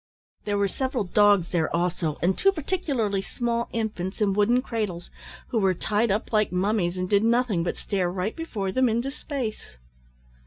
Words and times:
There 0.45 0.57
were 0.57 0.67
several 0.67 1.03
dogs 1.03 1.49
there 1.51 1.69
also, 1.75 2.17
and 2.23 2.35
two 2.35 2.51
particularly 2.51 3.21
small 3.21 3.69
infants 3.71 4.19
in 4.19 4.33
wooden 4.33 4.63
cradles, 4.63 5.11
who 5.49 5.59
were 5.59 5.75
tied 5.75 6.09
up 6.09 6.33
like 6.33 6.51
mummies, 6.51 6.97
and 6.97 7.07
did 7.07 7.23
nothing 7.23 7.61
but 7.63 7.77
stare 7.77 8.09
right 8.11 8.35
before 8.35 8.71
them 8.71 8.89
into 8.89 9.11
space. 9.11 9.77